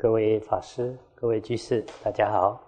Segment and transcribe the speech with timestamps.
[0.00, 2.62] 各位法师、各位居士，大家好。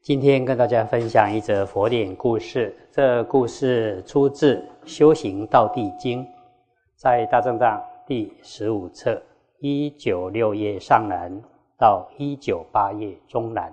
[0.00, 2.72] 今天跟大家分享一则佛典故事。
[2.92, 6.24] 这故事出自《修行道地经》，
[6.94, 9.20] 在大正藏第十五册
[9.58, 11.42] 一九六页上栏
[11.76, 13.72] 到一九八页中栏。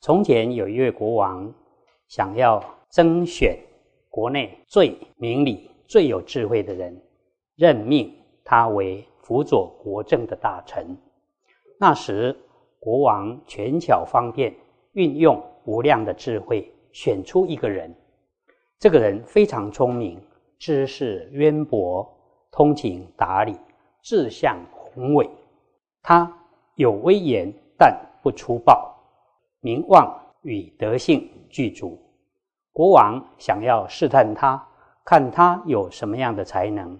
[0.00, 1.54] 从前有一位国王，
[2.08, 3.56] 想要征选
[4.08, 7.00] 国内最明理、最有智慧的人，
[7.54, 8.12] 任命
[8.44, 9.06] 他为。
[9.22, 10.96] 辅佐国政的大臣，
[11.78, 12.36] 那时
[12.78, 14.52] 国王权巧方便，
[14.92, 17.94] 运用无量的智慧，选出一个人。
[18.78, 20.20] 这个人非常聪明，
[20.58, 22.06] 知识渊博，
[22.50, 23.56] 通情达理，
[24.02, 25.30] 志向宏伟。
[26.02, 26.30] 他
[26.74, 28.92] 有威严，但不粗暴，
[29.60, 31.96] 名望与德性俱足。
[32.72, 34.66] 国王想要试探他，
[35.04, 36.98] 看他有什么样的才能，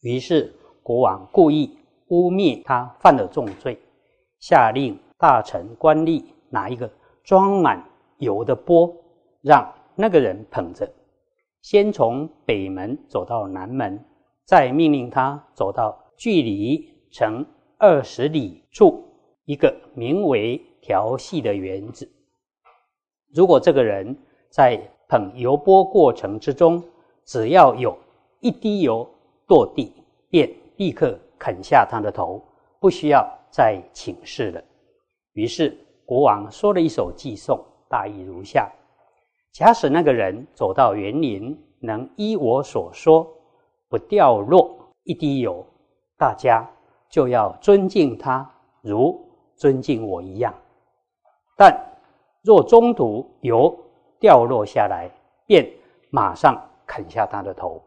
[0.00, 0.52] 于是。
[0.82, 1.78] 国王故意
[2.08, 3.78] 污蔑他犯了重罪，
[4.38, 6.90] 下令大臣官吏拿一个
[7.24, 7.82] 装满
[8.18, 8.92] 油的钵，
[9.40, 10.90] 让那个人捧着，
[11.62, 14.04] 先从北门走到南门，
[14.44, 17.46] 再命令他走到距离城
[17.78, 19.04] 二十里处
[19.44, 22.10] 一个名为调戏的园子。
[23.32, 24.16] 如果这个人
[24.50, 26.82] 在捧油钵过程之中，
[27.24, 27.96] 只要有
[28.40, 29.08] 一滴油
[29.46, 29.92] 落地，
[30.28, 30.61] 便。
[30.82, 32.42] 立刻啃下他的头，
[32.80, 34.60] 不需要再请示了。
[35.32, 38.68] 于是国王说了一首寄送，大意如下：
[39.52, 43.24] 假使那个人走到园林，能依我所说，
[43.88, 45.64] 不掉落一滴油，
[46.18, 46.68] 大家
[47.08, 49.24] 就要尊敬他，如
[49.54, 50.52] 尊敬我一样。
[51.56, 51.72] 但
[52.42, 53.72] 若中途油
[54.18, 55.08] 掉落下来，
[55.46, 55.64] 便
[56.10, 57.80] 马上啃下他的头。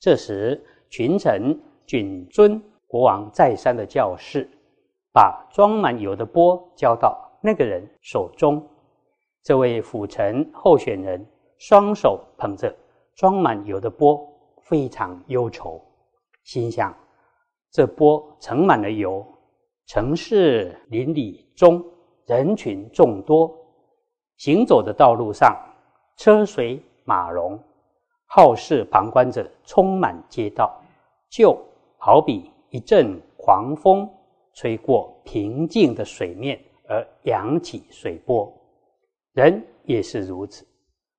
[0.00, 1.56] 这时群臣。
[1.88, 4.46] 谨遵国王再三的教示，
[5.10, 8.62] 把装满油的钵交到那个人手中。
[9.42, 12.76] 这位辅臣候选人双手捧着
[13.14, 14.20] 装满油的钵，
[14.60, 15.80] 非常忧愁，
[16.44, 16.94] 心想：
[17.70, 19.24] 这钵盛满了油，
[19.86, 21.82] 城市邻里中
[22.26, 23.50] 人群众多，
[24.36, 25.56] 行走的道路上
[26.18, 27.58] 车水马龙，
[28.26, 30.78] 好事旁观者充满街道，
[31.30, 31.58] 就。
[31.98, 34.08] 好比一阵狂风
[34.54, 38.52] 吹过平静的水面而扬起水波，
[39.32, 40.66] 人也是如此，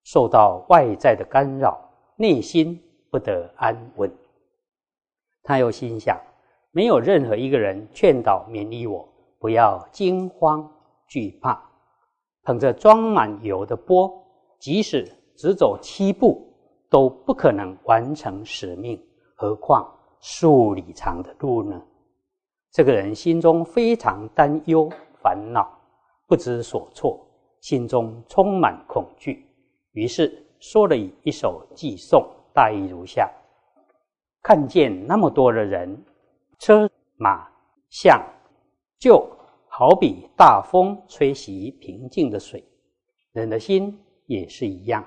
[0.04, 1.80] 受到外在的干扰，
[2.16, 2.82] 内心
[3.12, 4.12] 不得安稳。
[5.44, 6.20] 他又心想：
[6.72, 9.08] 没有任何一个人劝导勉励我，
[9.38, 10.68] 不要惊慌
[11.08, 11.62] 惧怕。
[12.44, 14.12] 捧着装满油的钵，
[14.60, 16.52] 即使只走七步，
[16.90, 19.00] 都不可能完成使命，
[19.36, 19.99] 何况？
[20.20, 21.82] 数里长的路呢？
[22.72, 24.90] 这个人心中非常担忧、
[25.22, 25.68] 烦恼，
[26.28, 27.20] 不知所措，
[27.62, 29.46] 心中充满恐惧。
[29.94, 33.32] 于是说了一首寄颂，大意如下：
[34.44, 36.04] 看见那么多的人、
[36.60, 37.48] 车马
[37.90, 38.22] 象，
[39.00, 39.28] 就
[39.68, 42.64] 好比大风吹袭平静的水，
[43.32, 45.04] 人的心也是一样。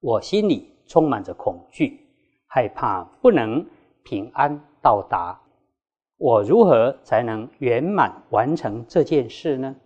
[0.00, 2.00] 我心里充满着恐惧，
[2.48, 3.64] 害怕不能。
[4.08, 5.38] 平安到达，
[6.16, 9.76] 我如何才能圆满完成这件事呢？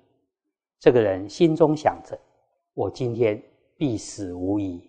[0.78, 2.16] 这个人心中想着：
[2.72, 3.42] 我今天
[3.76, 4.80] 必死无疑。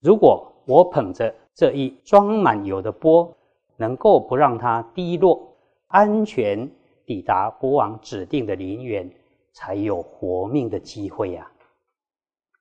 [0.00, 3.32] 如果我捧着这一装满油的钵，
[3.76, 5.56] 能够不让它滴落，
[5.86, 6.68] 安全
[7.06, 9.08] 抵达国王指定的陵园，
[9.52, 11.48] 才有活命的机会呀！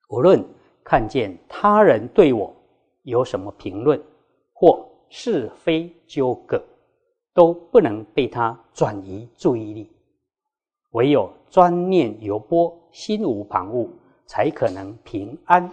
[0.10, 0.46] 无论
[0.84, 2.54] 看见他人对我
[3.02, 4.00] 有什么评论，
[4.54, 4.88] 或。
[5.14, 6.64] 是非纠葛
[7.34, 9.92] 都不能被他转移注意力，
[10.92, 13.90] 唯有专念油钵，心无旁骛，
[14.26, 15.70] 才可能平安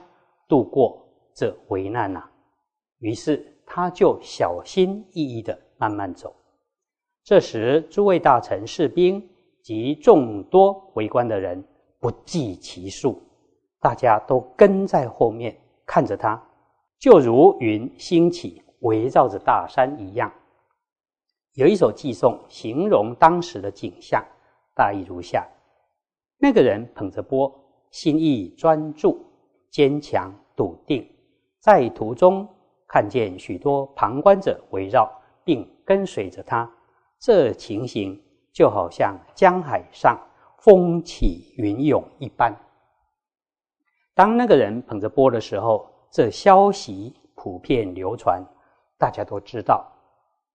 [0.48, 1.00] 度过
[1.32, 2.28] 这危难呐。
[2.98, 6.34] 于是他就小心翼翼的慢慢走。
[7.22, 9.22] 这时，诸位大臣、士兵
[9.62, 11.62] 及众多围观的人
[12.00, 13.22] 不计其数，
[13.80, 15.56] 大家都跟在后面
[15.86, 16.42] 看着他，
[16.98, 18.60] 就如云兴起。
[18.80, 20.32] 围绕着大山一样，
[21.54, 24.24] 有一首寄颂形容当时的景象，
[24.74, 25.46] 大意如下：
[26.38, 27.52] 那个人捧着钵，
[27.90, 29.24] 心意专注、
[29.70, 31.08] 坚强、笃定，
[31.58, 32.48] 在途中
[32.86, 35.10] 看见许多旁观者围绕
[35.44, 36.70] 并跟随着他，
[37.18, 38.22] 这情形
[38.52, 40.16] 就好像江海上
[40.58, 42.54] 风起云涌一般。
[44.14, 48.40] 当那个人捧着钵的时候，这消息普遍流传。
[48.98, 49.90] 大家都知道，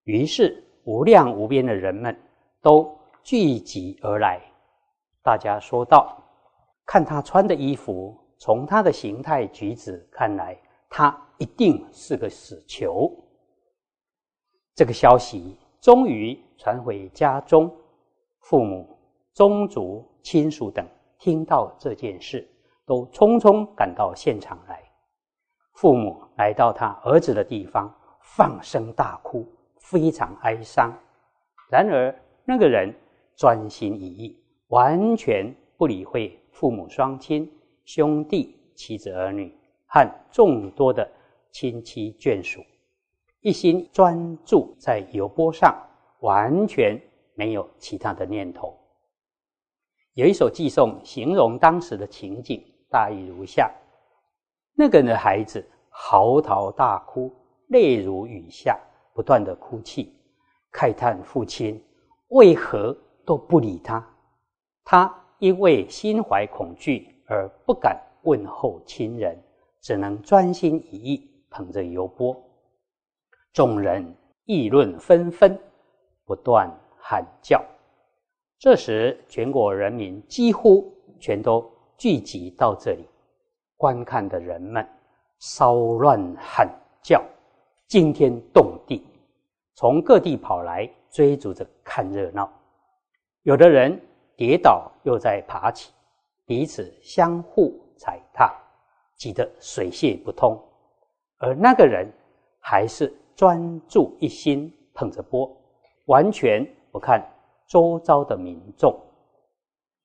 [0.04, 2.14] 于是无量无边的人们
[2.60, 4.40] 都聚集而来。
[5.22, 6.22] 大家说道
[6.84, 10.56] ：“看他穿的衣服，从他的形态举止看来，
[10.90, 13.10] 他一定是个死囚。”
[14.76, 17.74] 这个消息终于传回家中，
[18.40, 18.98] 父母、
[19.32, 20.86] 宗族、亲属等
[21.18, 22.46] 听到这件事，
[22.84, 24.82] 都匆匆赶到现场来。
[25.72, 27.92] 父母来到他儿子的地方，
[28.24, 30.92] 放声大哭，非常哀伤。
[31.70, 32.92] 然而那个人
[33.36, 37.48] 专心一意，完全不理会父母双亲、
[37.84, 39.54] 兄弟、妻子儿女
[39.86, 41.08] 和众多的
[41.52, 42.64] 亲戚眷属。
[43.40, 45.76] 一心专注在油钵上，
[46.20, 47.00] 完全
[47.34, 48.74] 没有其他的念头。
[50.14, 53.70] 有一首寄颂形容当时的情景，大意如下：
[54.74, 57.30] 那个人的孩子嚎啕大哭，
[57.74, 58.78] 泪如雨下，
[59.12, 60.14] 不断的哭泣，
[60.72, 61.84] 慨叹父亲
[62.28, 64.08] 为何都不理他。
[64.84, 69.36] 他因为心怀恐惧而不敢问候亲人，
[69.80, 72.40] 只能专心一意捧着油钵。
[73.52, 75.58] 众人议论纷纷，
[76.24, 77.60] 不断喊叫。
[78.56, 83.04] 这时，全国人民几乎全都聚集到这里，
[83.76, 84.88] 观看的人们
[85.40, 86.70] 骚乱喊
[87.02, 87.20] 叫，
[87.86, 89.04] 惊天动地，
[89.74, 92.50] 从各地跑来追逐着看热闹。
[93.42, 94.00] 有的人
[94.36, 95.92] 跌倒又在爬起，
[96.46, 98.52] 彼此相互踩踏，
[99.16, 100.60] 挤得水泄不通。
[101.38, 102.10] 而那个人
[102.60, 103.12] 还是。
[103.36, 105.50] 专注一心捧着钵，
[106.04, 107.20] 完全不看
[107.66, 108.96] 周遭的民众。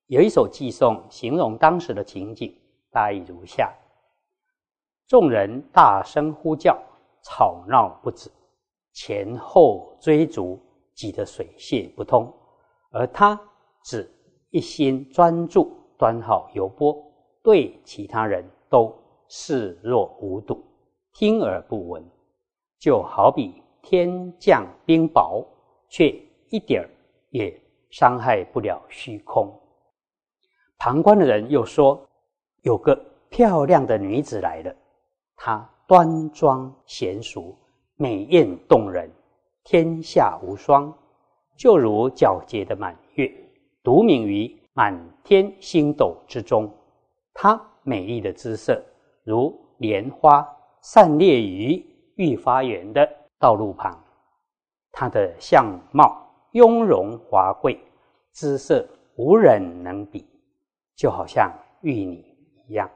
[0.07, 2.51] 有一首寄送形容当时的情景，
[2.91, 3.71] 大意如下：
[5.07, 6.75] 众人大声呼叫，
[7.23, 8.29] 吵闹不止，
[8.93, 10.59] 前后追逐，
[10.93, 12.33] 挤得水泄不通。
[12.91, 13.39] 而他
[13.83, 14.09] 只
[14.49, 16.95] 一心专注端好油钵，
[17.43, 18.93] 对其他人都
[19.27, 20.63] 视若无睹，
[21.13, 22.03] 听而不闻。
[22.79, 25.45] 就好比天降冰雹，
[25.89, 26.07] 却
[26.49, 26.89] 一点儿
[27.29, 29.53] 也伤害不了虚空。
[30.77, 32.01] 旁观的人又说
[32.63, 32.95] ：“有个
[33.29, 34.73] 漂亮的女子来了，
[35.35, 37.57] 她端庄娴熟，
[37.95, 39.09] 美艳动人，
[39.63, 40.93] 天下无双，
[41.57, 43.27] 就如皎洁的满月，
[43.81, 46.71] 独明于满天星斗之中。
[47.33, 48.79] 她美丽的姿色，
[49.23, 50.47] 如莲花
[50.81, 51.83] 散列于。”
[52.17, 53.09] 御花园的
[53.39, 53.97] 道路旁，
[54.91, 56.21] 她的相貌
[56.51, 57.79] 雍容华贵，
[58.31, 60.23] 姿色无人能比，
[60.97, 61.49] 就好像
[61.81, 62.23] 玉女
[62.67, 62.87] 一样。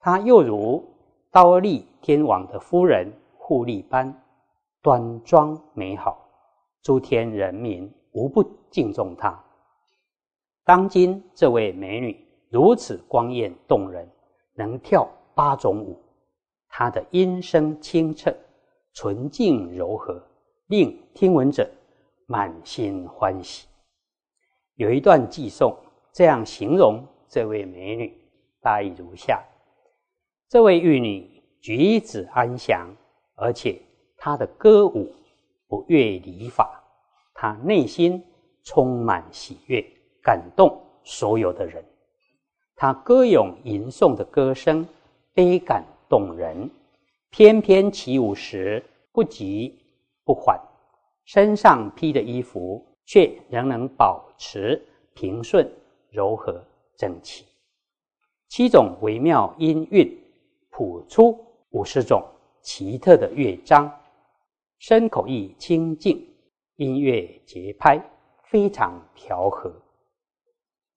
[0.00, 0.82] 她又如
[1.40, 3.06] 高丽天王的夫人
[3.36, 4.12] 护利般
[4.82, 6.18] 端庄美好，
[6.82, 8.42] 诸天人民无不
[8.72, 9.40] 敬重她。
[10.64, 14.10] 当今这位美女如此光艳动人，
[14.56, 15.96] 能跳八种舞。
[16.68, 18.36] 她的音声清澈、
[18.92, 20.20] 纯净柔和，
[20.66, 21.70] 令听闻者
[22.26, 23.68] 满心欢喜。
[24.74, 25.72] 有一段寄颂
[26.12, 28.12] 这样形容这位美女，
[28.60, 29.40] 大意如下：
[30.48, 32.88] 这位玉女举止安详，
[33.34, 33.80] 而且
[34.16, 35.12] 她的歌舞
[35.66, 36.82] 不越礼法，
[37.34, 38.24] 她内心
[38.64, 39.84] 充满喜悦，
[40.22, 41.84] 感动所有的人。
[42.74, 44.86] 她歌咏吟诵的歌声，
[45.34, 45.84] 悲感。
[46.10, 46.70] 动人，
[47.28, 48.82] 翩翩起舞时
[49.12, 49.78] 不急
[50.24, 50.58] 不缓，
[51.26, 54.82] 身上披的衣服却仍能保持
[55.12, 55.70] 平顺、
[56.08, 56.64] 柔和、
[56.96, 57.44] 整齐。
[58.48, 60.18] 七种微妙音韵
[60.78, 61.36] 谱出
[61.70, 62.24] 五十种
[62.60, 63.92] 奇特的乐章，
[64.78, 66.24] 声口意清净，
[66.76, 68.00] 音乐节拍
[68.44, 69.74] 非常调和。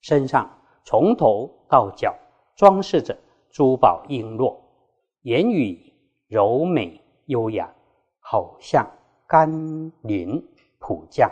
[0.02, 0.48] 身上
[0.86, 2.16] 从头到脚
[2.56, 3.18] 装饰着
[3.50, 4.56] 珠宝璎珞。
[5.24, 5.92] 言语
[6.28, 7.74] 柔美优雅，
[8.20, 8.88] 好像
[9.26, 10.48] 甘霖
[10.78, 11.28] 普降。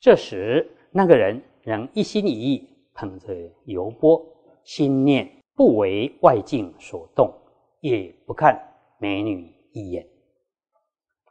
[0.00, 4.22] 这时，那个人仍一心一意捧着油钵，
[4.64, 7.30] 心念不为外境所动，
[7.80, 8.58] 也不看
[8.96, 10.08] 美女一眼。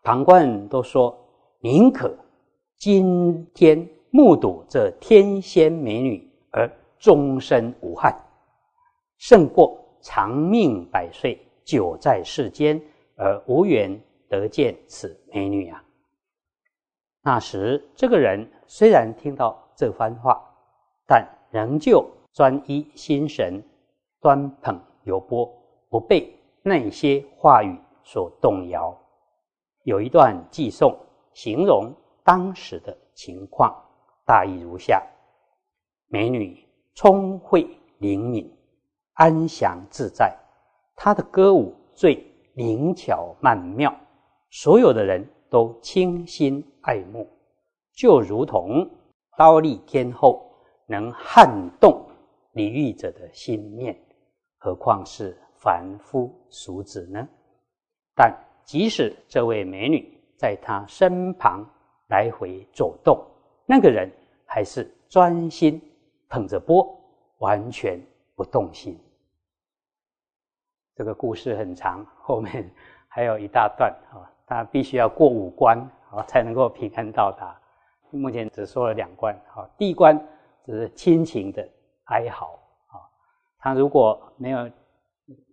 [0.03, 1.17] 旁观人都说
[1.61, 2.15] ：“宁可
[2.77, 8.15] 今天目睹这天仙美女而终身无憾，
[9.17, 12.79] 胜过。”长命百岁，久在世间
[13.15, 15.83] 而无缘得见此美女啊！
[17.23, 20.39] 那时，这个人虽然听到这番话，
[21.07, 23.61] 但仍旧专一心神，
[24.21, 25.49] 端捧油钵，
[25.89, 28.95] 不被那些话语所动摇。
[29.83, 30.97] 有一段寄颂
[31.33, 33.73] 形容当时的情况，
[34.25, 35.01] 大意如下：
[36.07, 37.67] 美女聪慧
[37.99, 38.51] 灵敏，
[39.13, 40.37] 安详自在，
[40.95, 42.15] 她的歌舞最
[42.55, 43.95] 灵巧曼妙，
[44.51, 47.27] 所有的人都倾心爱慕，
[47.93, 48.89] 就如同
[49.37, 50.45] 刀立天后，
[50.87, 52.05] 能撼动
[52.51, 53.97] 礼遇者的心念，
[54.59, 57.27] 何况是凡夫俗子呢？
[58.13, 61.65] 但即使这位美女在他身旁
[62.09, 63.25] 来回走动，
[63.65, 64.11] 那个人
[64.45, 65.81] 还是专心
[66.27, 66.85] 捧着钵，
[67.37, 67.99] 完全
[68.35, 68.99] 不动心。
[70.93, 72.69] 这个故事很长，后面
[73.07, 75.79] 还有一大段啊，他必须要过五关
[76.11, 77.57] 啊，才能够平安到达。
[78.11, 80.19] 目前只说了两关啊，第一关
[80.65, 81.65] 只是亲情的
[82.05, 82.58] 哀嚎，
[83.59, 84.69] 他如果没有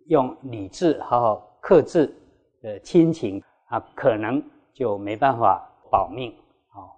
[0.07, 2.13] 用理智好好克制。
[2.59, 6.35] 的亲情啊，可能就没办法保命
[6.69, 6.89] 啊。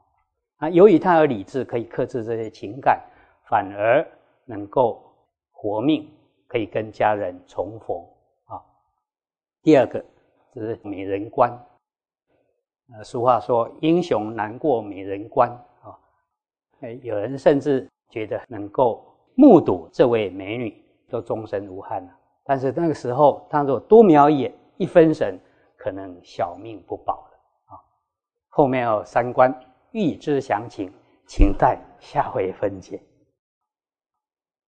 [0.60, 2.98] 啊，由于他有理智，可以克制这些情感，
[3.50, 4.08] 反而
[4.46, 5.04] 能够
[5.52, 6.10] 活命，
[6.48, 7.98] 可以跟家人重逢
[8.46, 8.64] 啊。
[9.62, 10.04] 第二个
[10.56, 11.52] 就是美人关。
[12.94, 15.50] 呃，俗话说“英雄难过美人关”
[15.84, 15.92] 啊。
[16.80, 22.12] 哎，有人甚至觉得能够目睹这位美女都终身无憾了。
[22.44, 25.38] 但是那个时候，他说多瞄一眼，一分神。
[25.82, 27.80] 可能小命不保了啊！
[28.50, 29.50] 后面有三关，
[29.92, 30.92] 欲知详情，
[31.26, 33.02] 请待下回分解。